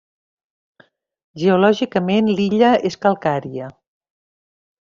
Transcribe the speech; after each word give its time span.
Geològicament 1.43 2.31
l'illa 2.39 2.73
és 2.91 3.01
calcària. 3.07 3.73